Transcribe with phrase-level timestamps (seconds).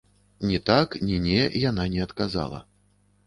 [0.47, 2.65] Ні так, ні не яна не адказала.